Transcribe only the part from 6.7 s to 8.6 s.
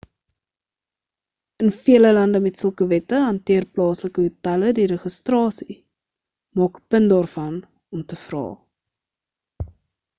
‘n punt daarvan om te vra